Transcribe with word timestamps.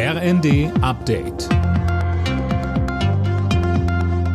RND 0.00 0.70
Update. 0.80 1.48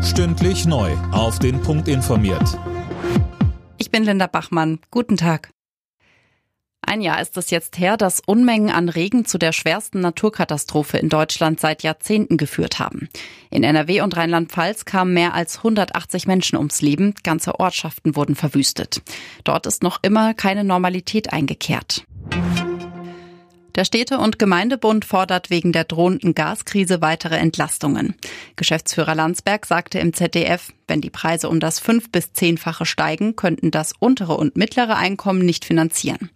Stündlich 0.04 0.66
neu. 0.66 0.92
Auf 1.14 1.40
den 1.40 1.62
Punkt 1.62 1.88
informiert. 1.88 2.60
Ich 3.78 3.90
bin 3.90 4.04
Linda 4.04 4.28
Bachmann. 4.28 4.80
Guten 4.92 5.16
Tag. 5.16 5.52
Ein 6.82 7.00
Jahr 7.00 7.22
ist 7.22 7.38
es 7.38 7.50
jetzt 7.50 7.80
her, 7.80 7.96
dass 7.96 8.20
Unmengen 8.20 8.72
an 8.72 8.90
Regen 8.90 9.24
zu 9.24 9.38
der 9.38 9.54
schwersten 9.54 10.02
Naturkatastrophe 10.02 10.98
in 10.98 11.08
Deutschland 11.08 11.62
seit 11.62 11.82
Jahrzehnten 11.82 12.36
geführt 12.36 12.80
haben. 12.80 13.08
In 13.50 13.64
NRW 13.64 14.02
und 14.02 14.18
Rheinland-Pfalz 14.18 14.84
kamen 14.84 15.14
mehr 15.14 15.34
als 15.34 15.60
180 15.60 16.28
Menschen 16.28 16.58
ums 16.58 16.82
Leben, 16.82 17.14
ganze 17.24 17.58
Ortschaften 17.58 18.18
wurden 18.18 18.36
verwüstet. 18.36 19.02
Dort 19.46 19.66
ist 19.66 19.82
noch 19.82 20.00
immer 20.02 20.34
keine 20.34 20.66
Normalität 20.66 21.32
eingekehrt. 21.32 22.04
Der 23.76 23.86
Städte- 23.86 24.20
und 24.20 24.38
Gemeindebund 24.38 25.04
fordert 25.04 25.50
wegen 25.50 25.72
der 25.72 25.86
drohenden 25.86 26.36
Gaskrise 26.36 27.02
weitere 27.02 27.38
Entlastungen. 27.38 28.14
Geschäftsführer 28.56 29.16
Landsberg 29.16 29.66
sagte 29.66 29.98
im 29.98 30.14
ZDF, 30.14 30.72
wenn 30.88 31.02
die 31.02 31.10
Preise 31.10 31.50
um 31.50 31.60
das 31.60 31.80
fünf- 31.80 32.12
bis 32.12 32.34
zehnfache 32.34 32.86
steigen, 32.86 33.36
könnten 33.36 33.72
das 33.72 33.94
untere 33.98 34.38
und 34.38 34.56
mittlere 34.56 34.96
Einkommen 34.96 35.44
nicht 35.44 35.66
finanzieren. 35.66 36.30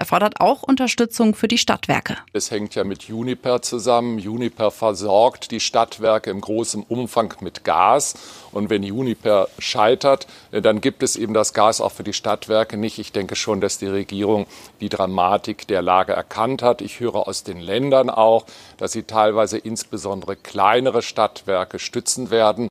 Er 0.00 0.06
fordert 0.06 0.40
auch 0.40 0.62
Unterstützung 0.62 1.34
für 1.34 1.46
die 1.46 1.58
Stadtwerke. 1.58 2.16
Es 2.32 2.50
hängt 2.50 2.74
ja 2.74 2.84
mit 2.84 3.02
Juniper 3.02 3.60
zusammen. 3.60 4.18
Juniper 4.18 4.70
versorgt 4.70 5.50
die 5.50 5.60
Stadtwerke 5.60 6.30
im 6.30 6.40
großen 6.40 6.82
Umfang 6.84 7.34
mit 7.40 7.64
Gas. 7.64 8.14
Und 8.50 8.70
wenn 8.70 8.82
Juniper 8.82 9.48
scheitert, 9.58 10.26
dann 10.52 10.80
gibt 10.80 11.02
es 11.02 11.16
eben 11.16 11.34
das 11.34 11.52
Gas 11.52 11.82
auch 11.82 11.92
für 11.92 12.02
die 12.02 12.14
Stadtwerke 12.14 12.78
nicht. 12.78 12.98
Ich 12.98 13.12
denke 13.12 13.36
schon, 13.36 13.60
dass 13.60 13.76
die 13.76 13.88
Regierung 13.88 14.46
die 14.80 14.88
Dramatik 14.88 15.66
der 15.68 15.82
Lage 15.82 16.14
erkannt 16.14 16.62
hat. 16.62 16.80
Ich 16.80 16.98
höre 16.98 17.28
aus 17.28 17.44
den 17.44 17.60
Ländern 17.60 18.08
auch, 18.08 18.46
dass 18.78 18.92
sie 18.92 19.02
teilweise 19.02 19.58
insbesondere 19.58 20.34
kleinere 20.34 21.02
Stadtwerke 21.02 21.78
stützen 21.78 22.30
werden. 22.30 22.70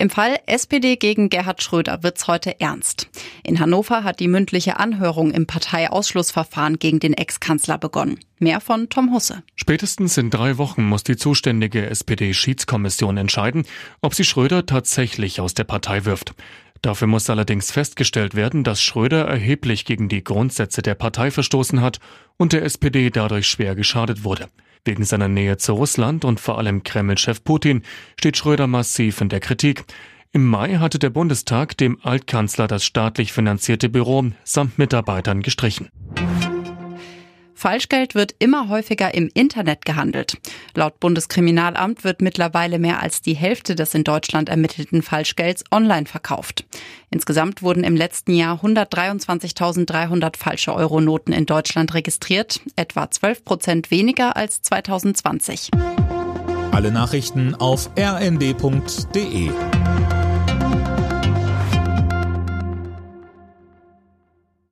Im 0.00 0.08
Fall 0.08 0.38
SPD 0.46 0.96
gegen 0.96 1.28
Gerhard 1.28 1.62
Schröder 1.62 2.02
wird's 2.02 2.26
heute 2.26 2.58
ernst. 2.58 3.10
In 3.44 3.60
Hannover 3.60 4.02
hat 4.02 4.18
die 4.18 4.28
mündliche 4.28 4.78
Anhörung 4.78 5.30
im 5.30 5.46
Parteiausschlussverfahren 5.46 6.78
gegen 6.78 7.00
den 7.00 7.12
Ex-Kanzler 7.12 7.76
begonnen. 7.76 8.18
Mehr 8.38 8.62
von 8.62 8.88
Tom 8.88 9.12
Husse. 9.12 9.42
Spätestens 9.56 10.16
in 10.16 10.30
drei 10.30 10.56
Wochen 10.56 10.84
muss 10.84 11.04
die 11.04 11.16
zuständige 11.16 11.84
SPD-Schiedskommission 11.84 13.18
entscheiden, 13.18 13.66
ob 14.00 14.14
sie 14.14 14.24
Schröder 14.24 14.64
tatsächlich 14.64 15.38
aus 15.38 15.52
der 15.52 15.64
Partei 15.64 16.06
wirft. 16.06 16.32
Dafür 16.80 17.06
muss 17.06 17.28
allerdings 17.28 17.70
festgestellt 17.70 18.34
werden, 18.34 18.64
dass 18.64 18.80
Schröder 18.80 19.26
erheblich 19.26 19.84
gegen 19.84 20.08
die 20.08 20.24
Grundsätze 20.24 20.80
der 20.80 20.94
Partei 20.94 21.30
verstoßen 21.30 21.82
hat 21.82 21.98
und 22.38 22.54
der 22.54 22.62
SPD 22.62 23.10
dadurch 23.10 23.48
schwer 23.48 23.74
geschadet 23.74 24.24
wurde. 24.24 24.48
Wegen 24.84 25.04
seiner 25.04 25.28
Nähe 25.28 25.56
zu 25.58 25.74
Russland 25.74 26.24
und 26.24 26.40
vor 26.40 26.58
allem 26.58 26.82
Kreml-Chef 26.82 27.44
Putin 27.44 27.82
steht 28.18 28.36
Schröder 28.36 28.66
massiv 28.66 29.20
in 29.20 29.28
der 29.28 29.40
Kritik. 29.40 29.84
Im 30.32 30.46
Mai 30.46 30.76
hatte 30.76 30.98
der 30.98 31.10
Bundestag 31.10 31.76
dem 31.76 31.98
Altkanzler 32.02 32.66
das 32.68 32.84
staatlich 32.84 33.32
finanzierte 33.32 33.88
Büro 33.88 34.26
samt 34.44 34.78
Mitarbeitern 34.78 35.42
gestrichen. 35.42 35.88
Falschgeld 37.60 38.14
wird 38.14 38.34
immer 38.38 38.70
häufiger 38.70 39.12
im 39.12 39.30
Internet 39.34 39.84
gehandelt. 39.84 40.38
Laut 40.74 40.98
Bundeskriminalamt 40.98 42.04
wird 42.04 42.22
mittlerweile 42.22 42.78
mehr 42.78 43.02
als 43.02 43.20
die 43.20 43.34
Hälfte 43.34 43.74
des 43.74 43.92
in 43.92 44.02
Deutschland 44.02 44.48
ermittelten 44.48 45.02
Falschgelds 45.02 45.64
online 45.70 46.06
verkauft. 46.06 46.64
Insgesamt 47.10 47.62
wurden 47.62 47.84
im 47.84 47.96
letzten 47.96 48.32
Jahr 48.32 48.64
123.300 48.64 50.38
falsche 50.38 50.74
Euronoten 50.74 51.34
in 51.34 51.44
Deutschland 51.44 51.92
registriert, 51.92 52.62
etwa 52.76 53.10
12 53.10 53.44
Prozent 53.44 53.90
weniger 53.90 54.36
als 54.36 54.62
2020. 54.62 55.68
Alle 56.72 56.90
Nachrichten 56.90 57.54
auf 57.56 57.90
rnd.de 57.98 59.50